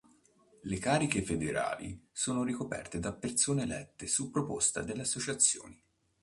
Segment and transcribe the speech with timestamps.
[0.63, 5.79] Le cariche federali sono ricoperte da persone elette su proposta delle associazioni.